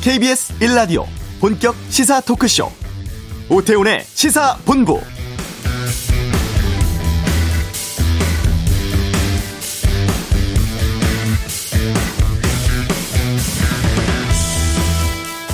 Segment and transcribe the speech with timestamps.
[0.00, 1.06] KBS 1라디오
[1.40, 2.70] 본격 시사 토크쇼
[3.50, 5.00] 오태훈의 시사본부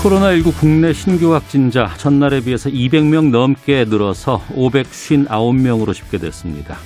[0.02, 6.76] 코로나19 국내 신규 확진자 전날에 비해서 200명 넘게 늘어서 559명으로 집계됐습니다.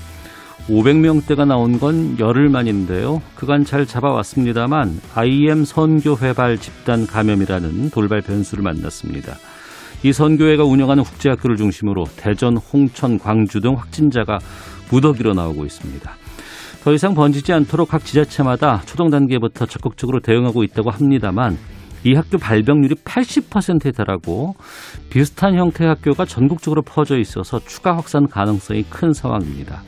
[0.69, 3.23] 500명대가 나온 건 열흘 만인데요.
[3.35, 9.37] 그간 잘 잡아왔습니다만 IM 선교 회발 집단 감염이라는 돌발 변수를 만났습니다.
[10.03, 14.39] 이 선교회가 운영하는 국제학교를 중심으로 대전, 홍천, 광주 등 확진자가
[14.91, 16.13] 무더기로 나오고 있습니다.
[16.85, 21.59] 더 이상 번지지 않도록 각 지자체마다 초동 단계부터 적극적으로 대응하고 있다고 합니다만
[22.05, 24.55] 이 학교 발병률이 80%에 달하고
[25.11, 29.83] 비슷한 형태의 학교가 전국적으로 퍼져 있어서 추가 확산 가능성이 큰 상황입니다.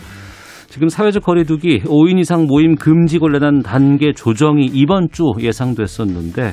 [0.70, 6.52] 지금 사회적 거리두기 5인 이상 모임 금지 관련한 단계 조정이 이번 주 예상됐었는데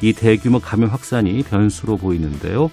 [0.00, 2.68] 이 대규모 감염 확산이 변수로 보이는데요.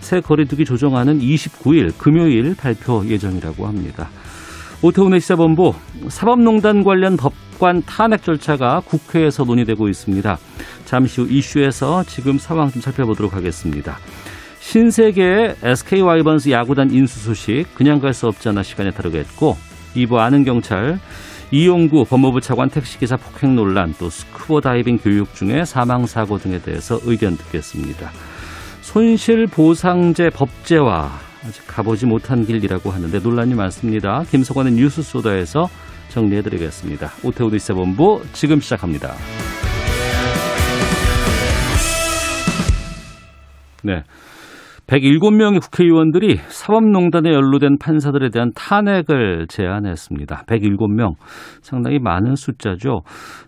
[0.00, 4.08] 새 거리두기 조정안은 29일 금요일 발표 예정이라고 합니다.
[4.82, 5.74] 오태훈의 시사본부
[6.08, 10.38] 사법농단 관련 법관 탄핵 절차가 국회에서 논의되고 있습니다.
[10.86, 13.96] 잠시 후 이슈에서 지금 상황 좀 살펴보도록 하겠습니다.
[14.58, 19.56] 신세계의 SK 와이번스 야구단 인수 소식 그냥 갈 수 없잖아 시간에 다루겠고
[19.94, 20.98] 2부 아는 경찰
[21.50, 26.98] 이용구 법무부 차관 택시기사 폭행 논란 또 스쿠버 다이빙 교육 중에 사망 사고 등에 대해서
[27.04, 28.10] 의견 듣겠습니다.
[28.80, 31.10] 손실 보상제 법제화
[31.44, 34.22] 아직 가보지 못한 길이라고 하는데 논란이 많습니다.
[34.30, 35.68] 김석환의 뉴스 소다에서
[36.08, 37.10] 정리해드리겠습니다.
[37.22, 39.14] 오태우드 시사본부 지금 시작합니다.
[43.82, 44.02] 네.
[44.86, 50.44] 107명의 국회의원들이 사법농단에 연루된 판사들에 대한 탄핵을 제안했습니다.
[50.46, 51.14] 107명.
[51.62, 53.02] 상당히 많은 숫자죠.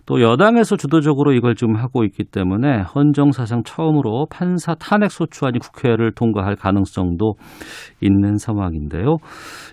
[0.05, 6.55] 또 여당에서 주도적으로 이걸 좀 하고 있기 때문에 헌정사상 처음으로 판사 탄핵 소추안이 국회를 통과할
[6.55, 7.33] 가능성도
[8.01, 9.17] 있는 상황인데요.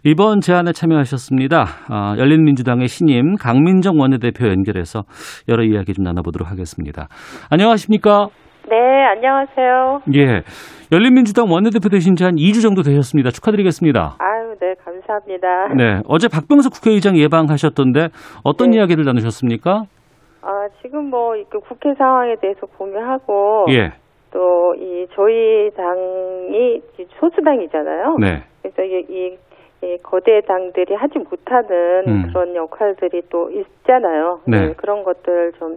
[0.05, 1.67] 이번 제안에 참여하셨습니다.
[1.89, 5.05] 아, 열린민주당의 신임 강민정 원내대표 연결해서
[5.49, 7.09] 여러 이야기 좀 나눠보도록 하겠습니다.
[7.51, 8.29] 안녕하십니까?
[8.69, 10.01] 네, 안녕하세요.
[10.15, 10.43] 예.
[10.93, 13.31] 열린민주당 원내대표 되신 지 한 2주 정도 되셨습니다.
[13.31, 14.17] 축하드리겠습니다.
[14.19, 15.69] 아유, 네, 감사합니다.
[15.77, 16.01] 네.
[16.07, 18.09] 어제 박병석 국회의장 예방하셨던데
[18.45, 18.77] 어떤 네.
[18.79, 19.85] 이야기를 나누셨습니까?
[20.43, 23.93] 아, 지금 뭐, 이렇게 국회 상황에 대해서 공유하고, 예.
[24.33, 26.81] 또, 이, 저희 당이
[27.21, 28.17] 소수당이잖아요.
[28.21, 28.43] 네.
[28.63, 29.37] 그래서 이, 이,
[29.85, 32.23] 이 거대 당들이 하지 못하는 음.
[32.29, 34.41] 그런 역할들이 또 있잖아요.
[34.47, 34.73] 네.
[34.77, 35.77] 그런 것들을 좀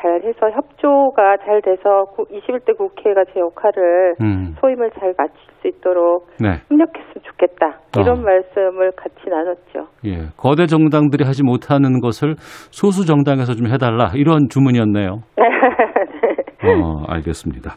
[0.00, 4.54] 잘해서 협조가 잘 돼서 구- 21대 국회가 제 역할을 음.
[4.60, 6.60] 소임을 잘 마칠 수 있도록 네.
[6.68, 7.78] 협력했으면 좋겠다.
[7.98, 8.22] 이런 어.
[8.22, 9.88] 말씀을 같이 나눴죠.
[10.06, 10.28] 예.
[10.36, 12.34] 거대 정당들이 하지 못하는 것을
[12.70, 14.12] 소수 정당에서 좀 해달라.
[14.14, 15.20] 이런 주문이었네요.
[16.64, 17.72] 어, 알겠습니다.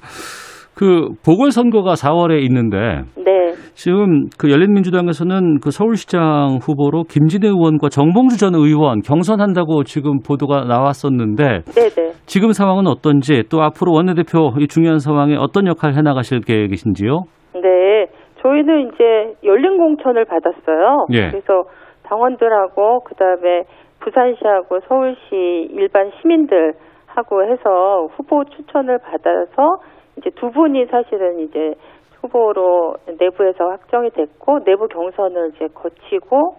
[0.78, 2.78] 그 보궐선거가 4월에 있는데
[3.18, 3.52] 네.
[3.74, 11.62] 지금 그 열린민주당에서는 그 서울시장 후보로 김진애 의원과 정봉주 전 의원 경선한다고 지금 보도가 나왔었는데
[11.66, 12.12] 네네.
[12.28, 17.24] 지금 상황은 어떤지 또 앞으로 원내대표 이 중요한 상황에 어떤 역할 을 해나가실 계획이신지요?
[17.56, 18.06] 네.
[18.44, 21.08] 저희는 이제 열린 공천을 받았어요.
[21.14, 21.32] 예.
[21.32, 21.64] 그래서
[22.04, 23.64] 당원들하고 그다음에
[24.00, 29.80] 부산시하고 서울시 일반 시민들하고 해서 후보 추천을 받아서
[30.18, 31.74] 이제 두 분이 사실은 이제
[32.22, 36.56] 후보로 내부에서 확정이 됐고 내부 경선을 이제 거치고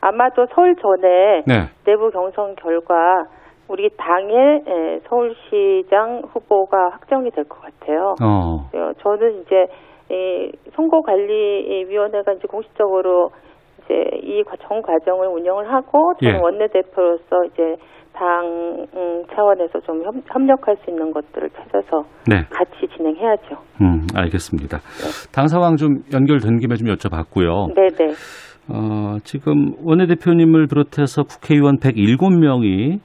[0.00, 1.68] 아마도 설 전에 네.
[1.84, 3.24] 내부 경선 결과
[3.68, 8.14] 우리 당의 에, 서울시장 후보가 확정이 될 것 같아요.
[8.22, 8.68] 어.
[8.74, 9.66] 어, 저는 이제
[10.10, 13.30] 이 선거관리위원회가 이제 공식적으로
[13.84, 16.40] 이제 이 전 과정을 운영을 하고 저는 예.
[16.42, 17.76] 원내대표로서 이제
[18.18, 22.44] 당 음, 차원에서 좀 협, 협력할 수 있는 것들을 찾아서 네.
[22.50, 23.56] 같이 진행해야죠.
[23.80, 24.78] 음, 알겠습니다.
[25.32, 27.74] 당 상황 좀 연결된 김에 좀 여쭤봤고요.
[27.74, 28.12] 네 네.
[28.70, 32.98] 어, 지금 원내대표님을 비롯해서 국회의원 107명이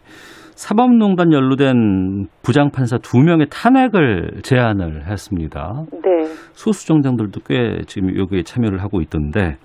[0.55, 5.85] 사법농단 연루된 부장판사 2명의 탄핵을 제안을 했습니다.
[5.91, 6.23] 네.
[6.53, 9.57] 소수 정당들도 꽤 지금 여기에 참여를 하고 있던데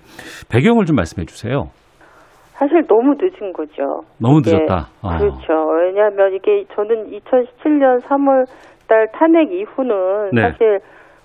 [0.49, 1.69] 배경을 좀 말씀해 주세요.
[2.59, 4.01] 사실 너무 늦은 거죠.
[4.21, 4.89] 너무 이게 늦었다.
[5.01, 5.17] 어.
[5.17, 5.53] 그렇죠.
[5.81, 8.45] 왜냐하면 이게 저는 2017년 3월
[8.89, 10.41] 달 탄핵 이후는 네.
[10.41, 10.79] 사실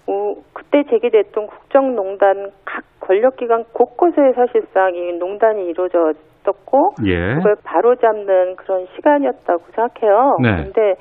[0.06, 7.34] 어, 그때 제기됐던 국정농단 각 권력기관 곳곳에 사실상 이 농단이 이루어졌었고 예.
[7.34, 10.36] 그걸 바로잡는 그런 시간이었다고 생각해요.
[10.40, 10.64] 네.
[10.64, 10.94] 근데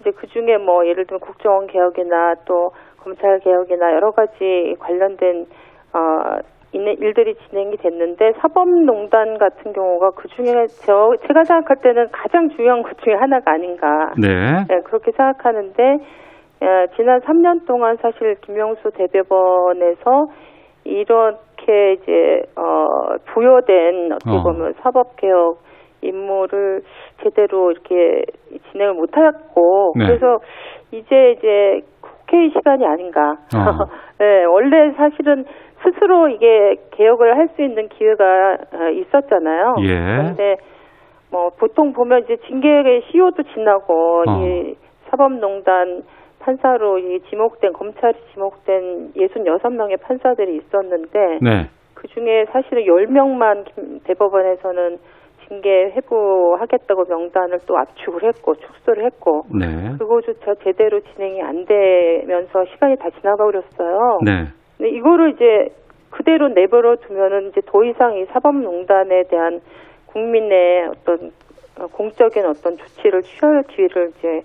[0.00, 5.46] 이제 그 중에 뭐 예를 들면 국정원 개혁이나 또 검찰 개혁이나 여러 가지 관련된
[5.92, 12.82] 어 일들이 진행이 됐는데 사법농단 같은 경우가 그 중에 저 제가 생각할 때는 가장 중요한
[12.82, 14.12] 것 중에 하나가 아닌가.
[14.20, 14.64] 네.
[14.68, 15.98] 네, 그렇게 생각하는데
[16.62, 20.26] 예, 지난 3년 동안 사실 김영수 대법원에서
[20.84, 24.42] 이렇게 이제 어 부여된 어떻게 어.
[24.42, 25.58] 보면 사법 개혁
[26.02, 26.82] 임무를
[27.22, 28.22] 제대로 이렇게
[28.70, 30.06] 진행을 못하고 네.
[30.06, 30.38] 그래서
[30.92, 33.32] 이제 이제 국회의 시간이 아닌가.
[33.54, 33.86] 어.
[34.18, 35.44] 네, 원래 사실은
[35.82, 39.76] 스스로 이게 개혁을 할 수 있는 기회가 어, 있었잖아요.
[39.80, 39.94] 예.
[39.94, 40.56] 그런데
[41.30, 44.46] 뭐 보통 보면 이제 징계의 시효도 지나고 어.
[44.46, 44.74] 이
[45.10, 46.02] 사법농단
[46.40, 51.68] 판사로 이 지목된 검찰이 지목된 66명의 판사들이 있었는데 네.
[51.94, 54.98] 그 중에 사실은 10명만 김 대법원에서는
[55.48, 59.96] 징계 회부하겠다고 명단을 또 압축을 했고 축소를 했고 네.
[59.98, 64.18] 그거조차 제대로 진행이 안 되면서 시간이 다 지나가 버렸어요.
[64.24, 64.46] 네.
[64.76, 65.68] 근데 이거를 이제
[66.10, 69.60] 그대로 내버려 두면은 이제 더 이상 이 사법농단에 대한
[70.06, 71.30] 국민의 어떤
[71.78, 74.40] 어, 공적인 어떤 조치를 취할 기회를 이제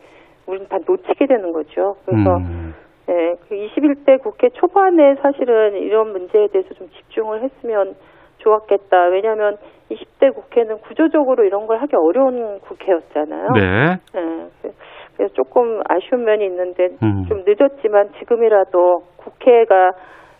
[0.47, 1.95] 우리는 다 놓치게 되는 거죠.
[2.05, 2.73] 그래서 음.
[3.09, 7.95] 예, 그 21대 국회 초반에 사실은 이런 문제에 대해서 좀 집중을 했으면
[8.39, 9.07] 좋았겠다.
[9.11, 9.57] 왜냐하면
[9.89, 13.47] 20대 국회는 구조적으로 이런 걸 하기 어려운 국회였잖아요.
[13.53, 13.97] 네.
[14.15, 14.71] 예, 그-
[15.15, 17.25] 그래서 조금 아쉬운 면이 있는데 음.
[17.29, 19.91] 좀 늦었지만 지금이라도 국회가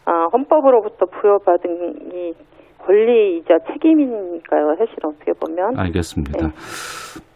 [0.05, 2.33] 아, 헌법으로부터 부여받은 이
[2.85, 4.75] 권리이자 책임이니까요.
[4.79, 6.47] 사실 어떻게 보면 알겠습니다.
[6.47, 6.53] 네.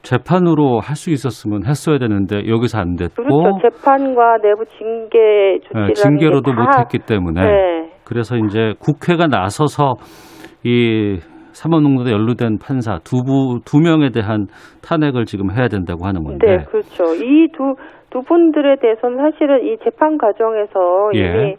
[0.01, 3.57] 재판으로 할 수 있었으면 했어야 되는데 여기서 안 됐고 그렇죠.
[3.61, 7.91] 재판과 내부 징계 조치라는 네, 징계로도 못했기 때문에 네.
[8.05, 9.95] 그래서 이제 국회가 나서서
[10.63, 11.17] 이
[11.53, 14.47] 사법농단에 연루된 판사 두부 두 명에 대한
[14.83, 17.03] 탄핵을 지금 해야 된다고 하는 건데 네, 그렇죠.
[17.23, 17.75] 이 두
[18.11, 21.19] 두 분들에 대해서는 사실은 이 재판 과정에서 예.
[21.19, 21.55] 이미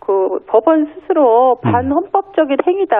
[0.00, 1.72] 그 법원 스스로 음.
[1.72, 2.96] 반헌법적인 행위다.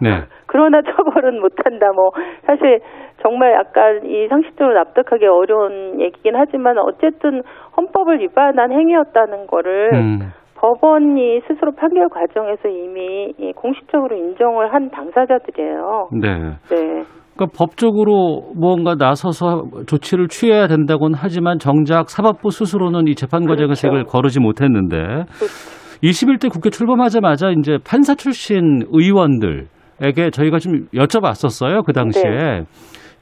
[0.00, 0.24] 네.
[0.46, 1.86] 그러나 처벌은 못한다.
[1.94, 2.10] 뭐
[2.46, 2.80] 사실
[3.22, 7.42] 정말 약간 이 상식적으로 납득하기 어려운 얘기긴 하지만 어쨌든
[7.76, 10.18] 헌법을 위반한 행위였다는 거를 음.
[10.56, 16.08] 법원이 스스로 판결 과정에서 이미 이 공식적으로 인정을 한 당사자들이에요.
[16.20, 16.28] 네.
[16.68, 17.04] 네.
[17.34, 23.88] 그러니까 법적으로 무언가 나서서 조치를 취해야 된다고는 하지만 정작 사법부 스스로는 이 재판 과정에서 그렇죠.
[23.88, 25.24] 이걸 거르지 못했는데
[26.02, 31.84] 21대 국회 출범하자마자 이제 판사 출신 의원들에게 저희가 좀 여쭤봤었어요.
[31.84, 32.62] 그 당시에 네.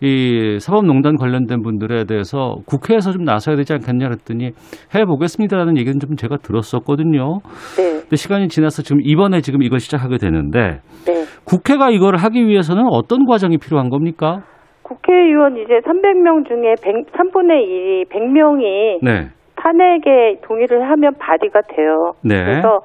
[0.00, 4.50] 이 사법농단 관련된 분들에 대해서 국회에서 좀 나서야 되지 않겠냐 그랬더니
[4.94, 7.40] 해보겠습니다라는 얘기는 좀 제가 들었었거든요.
[7.76, 8.00] 네.
[8.02, 11.24] 근데 시간이 지나서 지금 이번에 지금 이걸 시작하게 되는데 네.
[11.44, 14.42] 국회가 이걸 하기 위해서는 어떤 과정이 필요한 겁니까?
[14.82, 19.28] 국회의원 이제 300명 중에 100, 3분의 1이 100명이 네.
[19.58, 22.14] 탄핵에 동의를 하면 발의가 돼요.
[22.22, 22.44] 네.
[22.44, 22.80] 그래서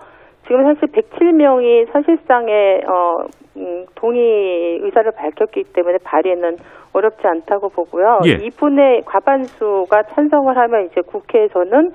[0.45, 3.25] 지금 사실 107명이 사실상의 어,
[3.57, 6.57] 음, 동의 의사를 밝혔기 때문에 발의는
[6.91, 8.19] 어렵지 않다고 보고요.
[8.25, 8.37] 예.
[8.37, 11.91] 2분의 과반수가 찬성을 하면 이제 국회에서는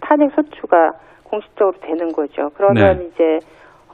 [0.00, 0.92] 탄핵 소추가
[1.24, 2.50] 공식적으로 되는 거죠.
[2.54, 3.04] 그러면 네.
[3.06, 3.38] 이제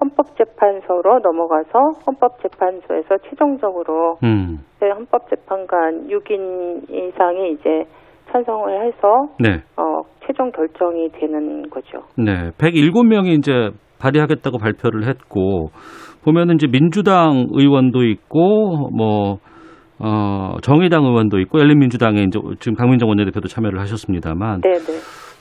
[0.01, 4.65] 헌법재판소로 넘어가서 헌법재판소에서 최종적으로 음.
[4.81, 7.85] 네, 헌법재판관 6인 이상이 이제
[8.33, 9.63] 찬성을 해서 네.
[9.77, 12.03] 어, 최종 결정이 되는 거죠.
[12.17, 12.51] 네.
[12.59, 15.71] 107명이 이제 발의하겠다고 발표를 했고
[16.25, 19.39] 보면은 이제 민주당 의원도 있고 뭐
[19.99, 24.93] 어, 정의당 의원도 있고 열린민주당에 이제 지금 강민정 원내대표도 참여를 하셨습니다만 네, 네.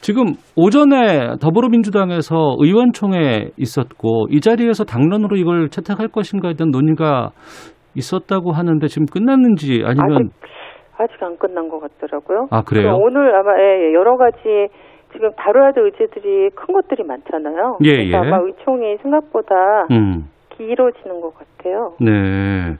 [0.02, 0.26] 지금
[0.56, 7.32] 오전에 더불어민주당에서 의원총회 있었고 이 자리에서 당론으로 이걸 채택할 것인가에 대한 논의가
[7.96, 10.32] 있었다고 하는데 지금 끝났는지 아니면 아직
[10.98, 12.48] 아직 안 끝난 것 같더라고요.
[12.52, 12.98] 아 그래요?
[12.98, 14.68] 그 오늘 아마 예, 예, 여러 가지
[15.14, 17.78] 지금 다뤄야 될 의제들이 큰 것들이 많잖아요.
[17.84, 18.16] 예, 그래서 예.
[18.16, 20.30] 아마 의총이 생각보다 음.
[20.50, 21.94] 길어지는 것 같아요.
[22.00, 22.76] 네.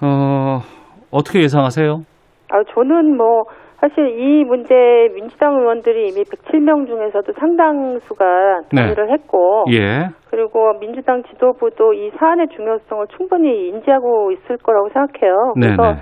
[0.00, 0.58] 어,
[1.10, 2.00] 어떻게 예상하세요?
[2.50, 3.44] 아 저는 뭐
[3.80, 4.74] 사실 이 문제
[5.14, 10.08] 민주당 의원들이 이미 107명 중에서도 상당수가 동의를 했고 예.
[10.30, 15.52] 그리고 민주당 지도부도 이 사안의 중요성을 충분히 인지하고 있을 거라고 생각해요.
[15.54, 16.00] 그래서 네네.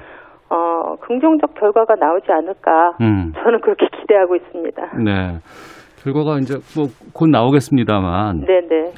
[0.50, 3.32] 어, 긍정적 결과가 나오지 않을까 음.
[3.34, 4.82] 저는 그렇게 기대하고 있습니다.
[5.04, 5.38] 네.
[6.02, 8.92] 결과가 이제 뭐 곧 나오겠습니다만 네네.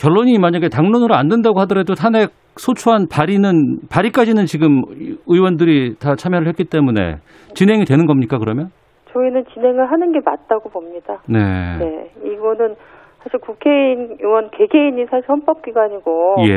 [0.00, 4.82] 결론이 만약에 당론으로 안 된다고 하더라도 탄핵 소추안 발의는 발의까지는 지금
[5.26, 7.16] 의원들이 다 참여를 했기 때문에
[7.54, 8.68] 진행이 되는 겁니까 그러면?
[9.12, 11.18] 저희는 진행을 하는 게 맞다고 봅니다.
[11.28, 11.38] 네.
[11.78, 12.10] 네.
[12.24, 12.74] 이거는
[13.22, 16.52] 사실 국회의원 의원 개개인이 사실 헌법기관이고 예.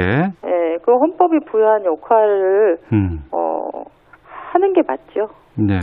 [0.46, 3.20] 예, 그 헌법이 부여한 역할을 음.
[3.32, 3.70] 어,
[4.60, 5.28] 하는 게 맞죠.
[5.58, 5.80] 네.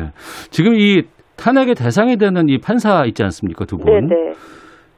[0.50, 1.02] 지금 이
[1.36, 3.86] 탄핵의 대상이 되는 이 판사 있지 않습니까 두 분?
[3.86, 4.32] 네네.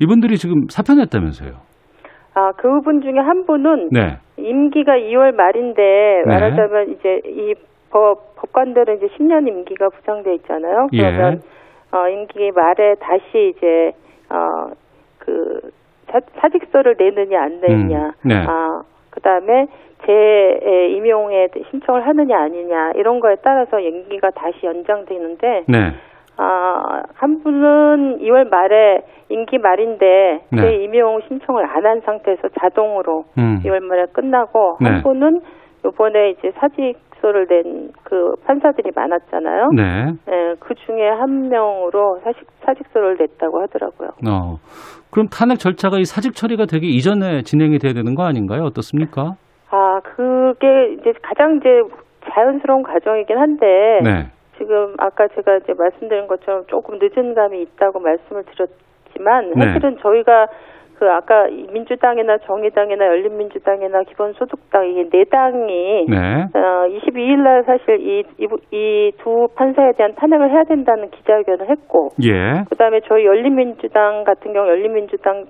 [0.00, 1.52] 이분들이 지금 사표냈다면서요?
[2.34, 4.18] 아, 그 분 중에 한 분은 네.
[4.36, 6.22] 임기가 2월 말인데 네.
[6.26, 7.54] 말하자면 이제 이
[7.90, 10.86] 법, 법관들은 이제 10년 임기가 부상돼 있잖아요.
[10.92, 10.98] 예.
[11.02, 11.40] 그러면
[11.90, 13.90] 어, 임기 말에 다시 이제
[14.30, 14.70] 어,
[15.18, 15.60] 그
[16.12, 18.34] 사, 사직서를 내느냐 안 내느냐, 음, 네.
[18.46, 19.66] 아 그다음에
[20.06, 20.12] 재
[20.96, 25.92] 임용에 신청을 하느냐 아니냐 이런 거에 따라서 임기가 다시 연장되는데 네.
[26.36, 30.62] 아, 한 분은 2월 말에 임기 말인데 네.
[30.62, 33.60] 재 임용 신청을 안 한 상태에서 자동으로 음.
[33.64, 34.88] 2월 말에 끝나고 네.
[34.90, 35.40] 한 분은
[35.86, 39.68] 이번에 이제 사직서를 낸 그 판사들이 많았잖아요.
[39.76, 39.82] 네.
[40.30, 44.08] 예, 그 중에 한 명으로 사직, 사직서를 냈다고 하더라고요.
[44.26, 44.56] 어.
[45.10, 48.62] 그럼 탄핵 절차가 이 사직 처리가 되기 이전에 진행이 돼야 되는 거 아닌가요?
[48.62, 49.32] 어떻습니까?
[49.98, 51.82] 아, 그게 이제 가장 이제
[52.30, 53.66] 자연스러운 과정이긴 한데
[54.02, 54.26] 네.
[54.56, 59.66] 지금 아까 제가 이제 말씀드린 것처럼 조금 늦은 감이 있다고 말씀을 드렸지만 네.
[59.66, 60.46] 사실은 저희가
[60.98, 66.16] 그 아까 이 민주당이나 정의당이나 열린민주당이나 기본소득당 이게 네 당이 네.
[66.54, 68.24] 어, 22일 날 사실
[68.72, 72.64] 이두 판사에 대한 탄핵을 해야 된다는 기자회견을 했고 예.
[72.68, 75.44] 그다음에 저희 열린민주당 같은 경우 열린민주당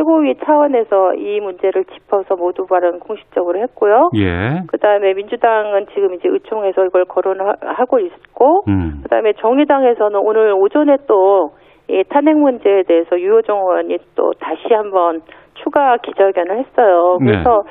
[0.00, 4.10] 최고위 차원에서 이 문제를 짚어서 모두 발언 공식적으로 했고요.
[4.16, 4.62] 예.
[4.68, 9.00] 그다음에 민주당은 지금 이제 의총에서 이걸 거론하고 있고 음.
[9.02, 11.50] 그다음에 정의당에서는 오늘 오전에 또
[11.90, 15.22] 이 탄핵 문제에 대해서 유호정 의원이 또 다시 한번
[15.54, 17.18] 추가 기자회견을 했어요.
[17.20, 17.32] 네.
[17.32, 17.62] 그래서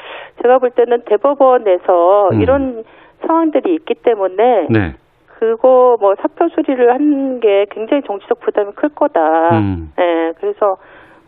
[0.41, 2.41] 제가 볼 때는 대법원에서 음.
[2.41, 2.83] 이런
[3.25, 4.93] 상황들이 있기 때문에 네.
[5.39, 9.57] 그거 뭐 사표 수리를 하는 게 굉장히 정치적 부담이 클 거다.
[9.57, 9.93] 음.
[9.97, 10.75] 예, 그래서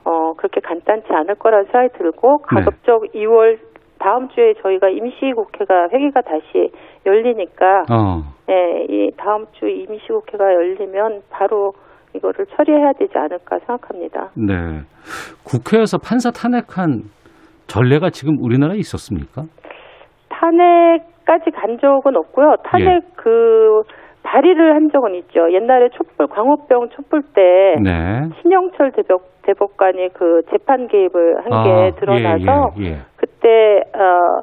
[0.04, 2.62] 어 그렇게 간단치 않을 거라는 생각이 들고 네.
[2.62, 3.60] 가급적 2월
[4.00, 6.72] 다음 주에 저희가 임시국회가 회기가 다시
[7.06, 8.24] 열리니까 어.
[8.50, 11.74] 예, 이 다음 주 임시국회가 열리면 바로
[12.16, 14.30] 이거를 처리해야 되지 않을까 생각합니다.
[14.36, 14.82] 네.
[15.46, 17.04] 국회에서 판사 탄핵한
[17.68, 19.44] 전례가 지금 우리나라에 있었습니까?
[20.30, 22.56] 탄핵까지 간 적은 없고요.
[22.64, 23.00] 탄핵 예.
[23.16, 23.82] 그
[24.24, 25.52] 발의를 한 적은 있죠.
[25.52, 28.30] 옛날에 촛불 광우병 촛불 때 네.
[28.42, 32.98] 신영철 대법, 대법관이 그 재판 개입을 한게 아, 드러나서 예, 예, 예.
[33.16, 34.42] 그때 어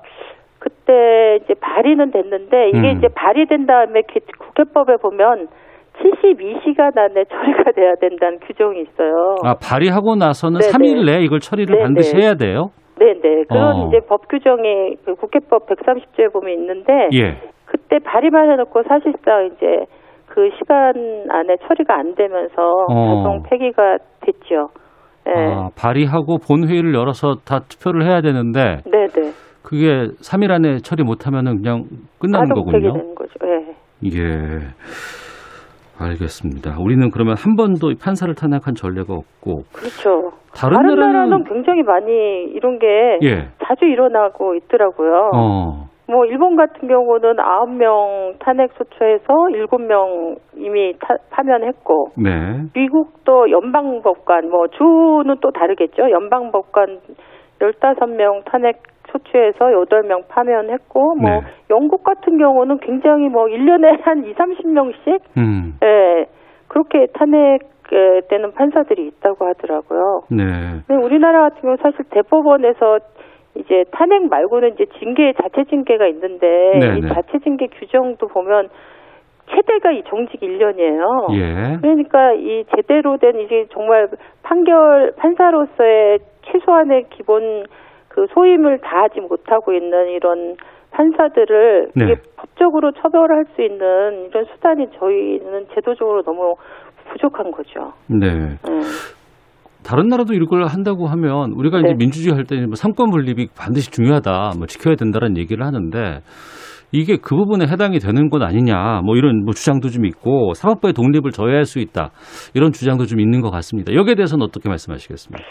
[0.58, 2.96] 그때 이제 발의는 됐는데 이게 음.
[2.98, 5.46] 이제 발의된 다음에 기- 국회법에 보면
[5.98, 9.36] 72시간 안에 처리가 돼야 된다는 규정이 있어요.
[9.44, 10.72] 아, 발의하고 나서는 네네.
[10.72, 11.82] 3일 내에 이걸 처리를 네네.
[11.84, 12.70] 반드시 해야 돼요?
[12.98, 13.44] 네네.
[13.48, 13.86] 그런 어.
[13.88, 17.36] 이제 법 규정이 그 국회법 130조에 보면 있는데 예.
[17.88, 19.86] 그때 발의만 해놓고 사실상 이제
[20.26, 20.92] 그 시간
[21.30, 23.16] 안에 처리가 안 되면서 어.
[23.16, 24.68] 자동 폐기가 됐죠.
[25.24, 25.32] 네.
[25.34, 29.32] 아, 발의하고 본회의를 열어서 다 투표를 해야 되는데 네네.
[29.62, 31.84] 그게 3일 안에 처리 못하면은 그냥
[32.20, 32.72] 끝나는 거군요.
[32.72, 33.32] 폐기되는 거죠.
[33.44, 33.74] 예.
[34.06, 34.58] 예.
[36.00, 36.76] 알겠습니다.
[36.78, 40.30] 우리는 그러면 한 번도 판사를 탄핵한 전례가 없고 그렇죠.
[40.54, 42.86] 다른, 다른 나라는, 나라는 굉장히 많이 이런 게
[43.22, 43.48] 예.
[43.64, 45.30] 자주 일어나고 있더라고요.
[45.34, 45.97] 어.
[46.08, 52.62] 뭐 일본 같은 경우는 9명 탄핵 소추해서 7명 이미 타, 파면했고 네.
[52.74, 56.10] 미국도 연방 법관 뭐 주는 또 다르겠죠.
[56.10, 57.00] 연방 법관
[57.60, 61.40] 15명 탄핵 소추해서 8명 파면했고 뭐 네.
[61.70, 65.74] 영국 같은 경우는 굉장히 뭐 1년에 한 2, 30명씩 음.
[65.82, 66.24] 예.
[66.68, 70.22] 그렇게 탄핵되는 판사들이 있다고 하더라고요.
[70.30, 70.44] 네.
[70.86, 72.98] 근데 우리나라 같은 경우 사실 대법원에서
[73.58, 76.46] 이제 탄핵 말고는 이제 징계 자체 징계가 있는데
[76.78, 76.98] 네네.
[76.98, 78.68] 이 자체 징계 규정도 보면
[79.50, 81.32] 최대가 이 정직 1년이에요.
[81.34, 81.78] 예.
[81.80, 84.08] 그러니까 이 제대로 된 이게 정말
[84.42, 87.64] 판결 판사로서의 최소한의 기본
[88.08, 90.56] 그 소임을 다하지 못하고 있는 이런
[90.90, 92.14] 판사들을 네.
[92.36, 96.56] 법적으로 처벌할 수 있는 이런 수단이 저희는 제도적으로 너무
[97.10, 97.92] 부족한 거죠.
[98.08, 98.26] 네.
[98.68, 98.82] 음.
[99.88, 101.94] 다른 나라도 이걸 한다고 하면 우리가 이제 네.
[101.96, 106.20] 민주주의 할때뭐 삼권 분립이 반드시 중요하다, 뭐 지켜야 된다는 얘기를 하는데
[106.92, 111.30] 이게 그 부분에 해당이 되는 것 아니냐, 뭐 이런 뭐 주장도 좀 있고 사법부의 독립을
[111.30, 112.10] 저해할 수 있다
[112.52, 113.94] 이런 주장도 좀 있는 것 같습니다.
[113.94, 115.42] 여기에 대해서는 어떻게 말씀하시겠습니까?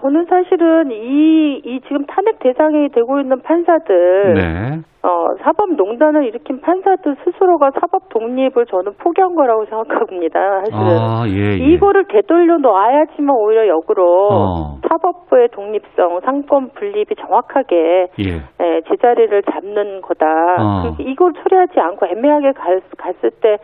[0.00, 7.16] 저는 사실은 이, 이 지금 탄핵 대상이 되고 있는 판사들, 네, 어, 사법농단을 일으킨 판사들
[7.24, 10.60] 스스로가 사법 독립을 저는 포기한 거라고 생각합니다.
[10.60, 10.78] 사실은.
[10.98, 11.56] 아, 예, 예.
[11.56, 14.78] 이거를 되돌려 놔야지만 오히려 역으로 어.
[14.88, 18.24] 사법부의 독립성, 상권 분립이 정확하게 예,
[18.60, 20.26] 예, 제자리를 잡는 거다.
[20.58, 20.94] 어.
[20.96, 23.56] 그- 이걸 처리하지 않고 애매하게 갈- 갔을 때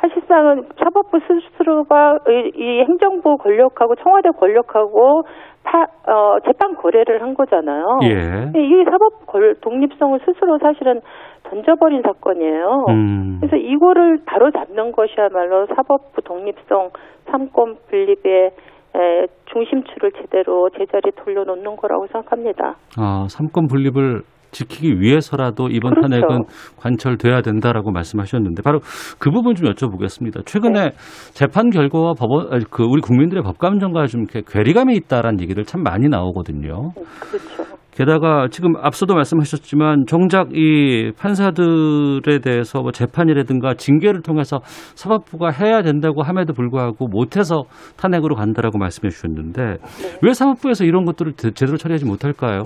[0.00, 5.22] 사실상은 사법부 스스로가 이, 이 행정부 권력하고 청와대 권력하고
[5.64, 7.98] 파, 어, 재판 거래를 한 거잖아요.
[8.02, 8.50] 예.
[8.58, 11.00] 이 사법 권- 독립성을 스스로 사실은
[11.44, 12.86] 던져버린 사건이에요.
[12.88, 16.90] 음, 그래서 이거를 바로 잡는 것이야말로 사법부 독립성,
[17.30, 18.50] 삼권 분립의
[18.94, 22.76] 에, 중심추를 제대로 제자리에 돌려놓는 거라고 생각합니다.
[22.98, 24.20] 아 삼권 분립을
[24.52, 26.08] 지키기 위해서라도 이번 그렇죠.
[26.08, 26.44] 탄핵은
[26.76, 28.80] 관철돼야 된다라고 말씀하셨는데 바로
[29.18, 30.46] 그 부분 좀 여쭤보겠습니다.
[30.46, 30.92] 최근에
[31.32, 36.08] 재판 결과와 법원 아니, 그 우리 국민들의 법감정과 좀 이렇게 괴리감이 있다라는 얘기들 참 많이
[36.08, 36.92] 나오거든요.
[36.94, 37.82] 그렇죠.
[37.94, 44.60] 게다가 지금 앞서도 말씀하셨지만 정작 이 판사들에 대해서 뭐 재판이라든가 징계를 통해서
[44.94, 47.64] 사법부가 해야 된다고 함에도 불구하고 못해서
[47.98, 49.76] 탄핵으로 간다라고 말씀해 주셨는데
[50.22, 52.62] 왜 사법부에서 이런 것들을 제- 제대로 처리하지 못할까요?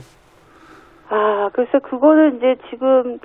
[1.09, 3.19] 아, 그래서 그거는 이제 지금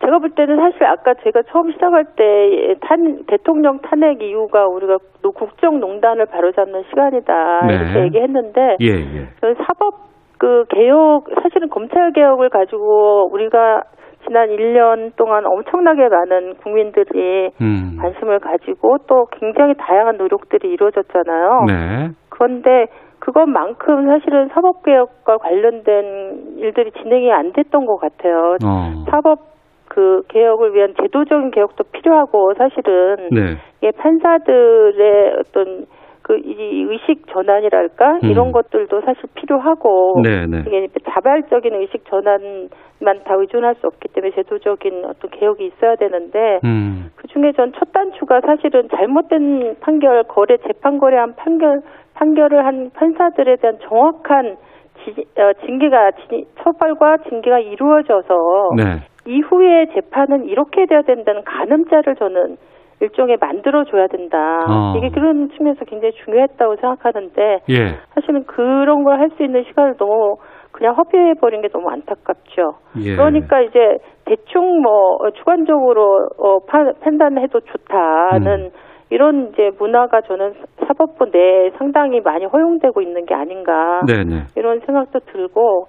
[0.00, 5.32] 제가 볼 때는 사실 아까 제가 처음 시작할 때 탄, 대통령 탄핵 이유가 우리가 노-
[5.32, 7.74] 국정농단을 바로잡는 시간이다 네.
[7.74, 9.26] 이렇게 얘기했는데 예, 예.
[9.40, 9.94] 저는 사법
[10.38, 13.82] 그 개혁 사실은 검찰 개혁을 가지고 우리가
[14.26, 17.96] 지난 1년 동안 엄청나게 많은 국민들이 음.
[18.00, 21.64] 관심을 가지고 또 굉장히 다양한 노력들이 이루어졌잖아요.
[21.66, 22.08] 네.
[22.28, 22.86] 그런데
[23.28, 28.56] 그것만큼 사실은 사법개혁과 관련된 일들이 진행이 안 됐던 것 같아요.
[28.64, 29.04] 어.
[29.10, 29.40] 사법
[29.86, 33.56] 그 개혁을 위한 제도적인 개혁도 필요하고 사실은 네.
[33.82, 35.86] 이게 판사들의 어떤
[36.22, 38.30] 그이 의식 전환이랄까 음.
[38.30, 40.60] 이런 것들도 사실 필요하고 네, 네.
[40.66, 47.10] 이게 자발적인 의식 전환만 다 의존할 수 없기 때문에 제도적인 어떤 개혁이 있어야 되는데 음.
[47.16, 51.80] 그 중에 전 첫 단추가 사실은 잘못된 판결, 거래, 재판 거래한 판결,
[52.18, 54.56] 판결을 한 판사들에 대한 정확한
[55.04, 58.82] 지, 어, 징계가, 지, 처벌과 징계가 이루어져서 네.
[59.26, 62.56] 이후에 재판은 이렇게 돼야 된다는 가늠자를 저는
[63.00, 64.38] 일종의 만들어줘야 된다.
[64.68, 64.94] 어.
[64.96, 67.94] 이게 그런 측면에서 굉장히 중요했다고 생각하는데 예.
[68.14, 70.36] 사실은 그런 걸 할 수 있는 시간을 너무
[70.72, 72.72] 그냥 허비해 버린 게 너무 안타깝죠.
[73.04, 73.14] 예.
[73.14, 73.78] 그러니까 이제
[74.24, 78.70] 대충 뭐 어, 주관적으로 어, 판, 판단해도 좋다는 음.
[79.10, 80.52] 이런 이제 문화가 저는
[80.86, 84.42] 사법부 내에 상당히 많이 허용되고 있는 게 아닌가 네, 네.
[84.56, 85.86] 이런 생각도 들고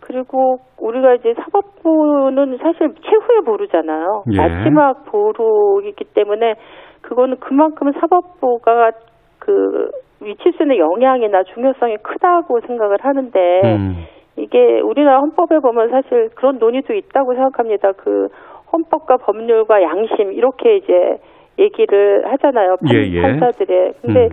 [0.00, 4.24] 그리고 우리가 이제 사법부는 사실 최후의 보루잖아요.
[4.32, 4.36] 예.
[4.36, 6.54] 마지막 보루이기 때문에
[7.02, 8.90] 그거는 그만큼 사법부가
[9.38, 14.04] 그 미칠 수 있는 영향이나 중요성이 크다고 생각을 하는데 음.
[14.36, 17.92] 이게 우리나라 헌법에 보면 사실 그런 논의도 있다고 생각합니다.
[17.92, 18.28] 그
[18.72, 21.18] 헌법과 법률과 양심 이렇게 이제
[21.60, 22.76] 얘기를 하잖아요.
[22.84, 23.22] 판, 예, 예.
[23.22, 23.92] 판사들의.
[24.02, 24.28] 근데 음.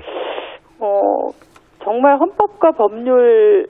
[0.80, 1.30] 어
[1.84, 3.66] 정말 헌법과 법률에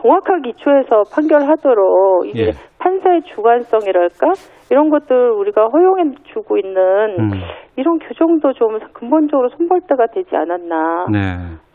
[0.00, 2.50] 정확하게 기초해서 판결하도록 이게 예.
[2.78, 4.32] 판사의 주관성이랄까
[4.70, 6.80] 이런 것들 우리가 허용해 주고 있는
[7.18, 7.30] 음.
[7.76, 11.06] 이런 규정도 좀 근본적으로 손볼 때가 되지 않았나.
[11.10, 11.18] 네.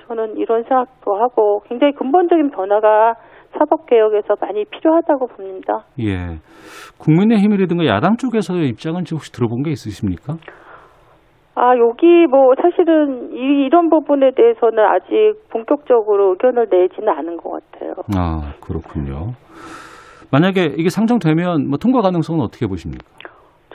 [0.08, 3.16] 저는 이런 생각도 하고 굉장히 근본적인 변화가
[3.58, 5.86] 사법 개혁에서 많이 필요하다고 봅니다.
[6.00, 6.40] 예.
[7.00, 10.36] 국민의힘이라든가 야당 쪽에서의 입장은 혹시 들어본 게 있으십니까?
[11.60, 17.94] 아, 여기 뭐 사실은 이, 이런 부분에 대해서는 아직 본격적으로 의견을 내지는 않은 것 같아요.
[18.16, 19.32] 아, 그렇군요.
[20.32, 23.04] 만약에 이게 상정되면 뭐 통과 가능성은 어떻게 보십니까?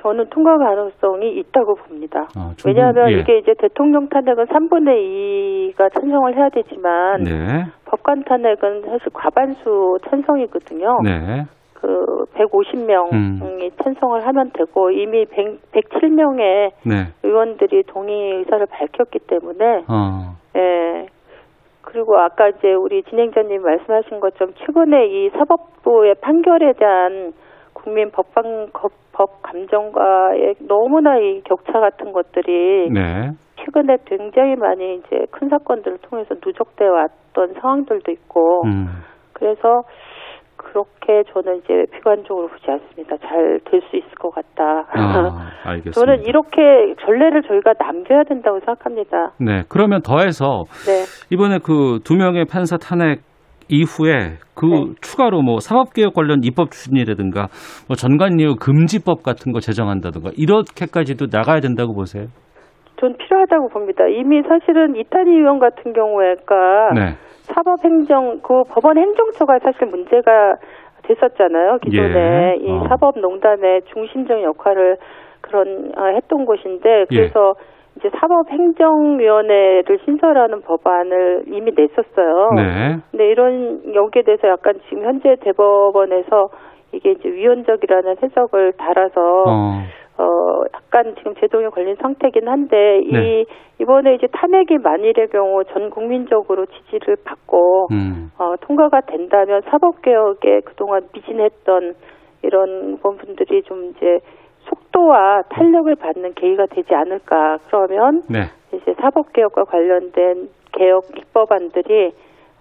[0.00, 2.26] 저는 통과 가능성이 있다고 봅니다.
[2.36, 3.20] 아, 충분- 왜냐하면 예.
[3.20, 7.64] 이게 이제 대통령 탄핵은 3분의 2가 찬성을 해야 되지만 네.
[7.86, 10.86] 법관 탄핵은 사실 과반수 찬성이거든요.
[11.04, 11.42] 네.
[11.82, 13.70] 그 150명이 음.
[13.82, 17.12] 찬성을 하면 되고 이미 100, 107명의 네.
[17.24, 20.36] 의원들이 동의 의사를 밝혔기 때문에 어.
[20.56, 21.06] 예.
[21.82, 27.32] 그리고 아까 이제 우리 진행자님 말씀하신 것처럼 최근에 이 사법부의 판결에 대한
[27.72, 33.30] 국민 법방 법, 법 감정과의 너무나 이 격차 같은 것들이 네.
[33.56, 38.86] 최근에 굉장히 많이 이제 큰 사건들을 통해서 누적돼 왔던 상황들도 있고 음.
[39.32, 39.82] 그래서
[40.72, 43.16] 그렇게 저는 이제 비관적으로 보지 않습니다.
[43.18, 44.86] 잘 될 수 있을 것 같다.
[44.90, 45.92] 아, 알겠습니다.
[45.92, 49.32] 저는 이렇게 전례를 저희가 남겨야 된다고 생각합니다.
[49.38, 49.62] 네.
[49.68, 51.04] 그러면 더해서 네.
[51.30, 53.20] 이번에 그 두 명의 판사 탄핵
[53.68, 54.94] 이후에 그 네.
[55.00, 57.46] 추가로 뭐 사법개혁 관련 입법 추진이라든가
[57.88, 62.26] 뭐 전관예우 금지법 같은 거 제정한다든가 이렇게까지도 나가야 된다고 보세요.
[63.00, 64.06] 전 필요하다고 봅니다.
[64.06, 67.14] 이미 사실은 이탄희 의원 같은 경우에가 네.
[67.42, 70.54] 사법행정 그 법원 행정처가 사실 문제가
[71.02, 71.78] 됐었잖아요.
[71.82, 72.64] 기존에 예.
[72.64, 72.84] 이 어.
[72.88, 74.96] 사법농단의 중심적 역할을
[75.40, 77.16] 그런 어, 했던 곳인데 예.
[77.16, 77.54] 그래서
[77.96, 82.50] 이제 사법행정위원회를 신설하는 법안을 이미 냈었어요.
[82.56, 82.96] 네.
[83.10, 86.48] 근데 이런 여기에 대해서 약간 지금 현재 대법원에서
[86.92, 89.82] 이게 이제 위헌적이라는 해석을 달아서 어.
[90.22, 93.40] 어, 약간 지금 제동에 걸린 상태긴 한데, 네.
[93.40, 93.44] 이,
[93.80, 98.30] 이번에 이제 탄핵이 만일의 경우 전 국민적으로 지지를 받고, 음.
[98.38, 101.94] 어, 통과가 된다면 사법개혁에 그동안 미진했던
[102.42, 104.20] 이런 부분들이 좀 이제
[104.68, 107.58] 속도와 탄력을 받는 계기가 되지 않을까.
[107.66, 108.42] 그러면 네.
[108.72, 112.12] 이제 사법개혁과 관련된 개혁 입법안들이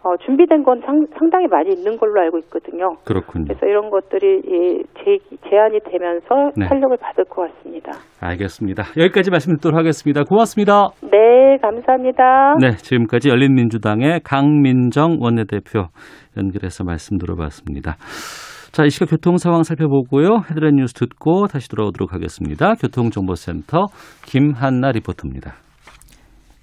[0.03, 2.95] 어, 준비된 건 상, 상당히 많이 있는 걸로 알고 있거든요.
[3.05, 3.45] 그렇군요.
[3.45, 6.65] 그래서 이런 것들이 이 제, 제한이 되면서 네.
[6.67, 7.91] 탄력을 받을 것 같습니다.
[8.19, 8.83] 알겠습니다.
[8.97, 10.23] 여기까지 말씀 듣도록 하겠습니다.
[10.23, 10.89] 고맙습니다.
[11.03, 12.55] 네, 감사합니다.
[12.59, 15.85] 네, 지금까지 열린민주당의 강민정 원내대표
[16.35, 17.97] 연결해서 말씀 들어봤습니다.
[18.71, 20.43] 자, 이 시각 교통 상황 살펴보고요.
[20.49, 22.73] 헤드라인 뉴스 듣고 다시 돌아오도록 하겠습니다.
[22.75, 23.87] 교통정보센터
[24.25, 25.55] 김한나 리포터입니다.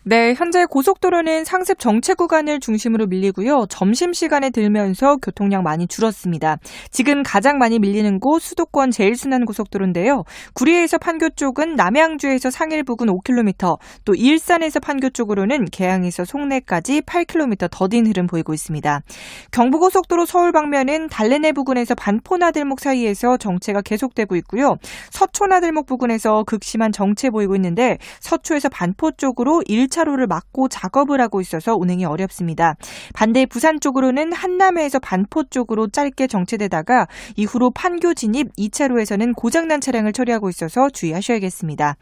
[0.09, 3.67] 네, 현재 고속도로는 상습 정체 구간을 중심으로 밀리고요.
[3.69, 6.57] 점심시간에 들면서 교통량 많이 줄었습니다.
[6.91, 10.23] 지금 가장 많이 밀리는 곳 수도권 제일순환 고속도로인데요.
[10.55, 18.07] 구리에서 판교 쪽은 남양주에서 상일 부근 5km, 또 일산에서 판교 쪽으로는 개항에서 송내까지 8km 더딘
[18.07, 19.03] 흐름 보이고 있습니다.
[19.51, 24.77] 경부고속도로 서울 방면은 달래내 부근에서 반포나들목 사이에서 정체가 계속되고 있고요.
[25.11, 31.75] 서초나들목 부근에서 극심한 정체 보이고 있는데 서초에서 반포 쪽으로 1차 로를 막고 작업을 하고 있어서
[31.77, 32.75] 운행이 어렵습니다.
[33.15, 37.07] 반대 부산 쪽으로는 한남에서 반포 쪽으로 짧게 정체되다가
[37.37, 41.97] 이후로 판교 진입 2차로에서는 고장난 차량을 처리하고 있어서 주의하셔야겠습니다.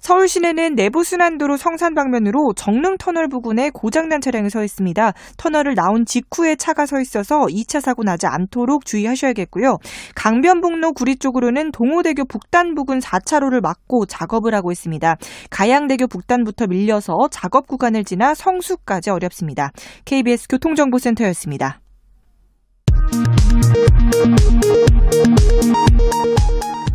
[0.00, 5.12] 서울 시내는 내부순환도로 성산 방면으로 정릉 터널 부근에 고장난 차량이 서 있습니다.
[5.36, 9.76] 터널을 나온 직후에 차가 서 있어서 2차 사고 나지 않도록 주의하셔야겠고요.
[10.14, 15.16] 강변북로 구리 쪽으로는 동호대교 북단 부근 4차로를 막고 작업을 하고 있습니다.
[15.50, 19.72] 가양대교 북단부터 밀려서 작업 구간을 지나 성수까지 어렵습니다.
[20.04, 21.80] KBS 교통정보센터였습니다.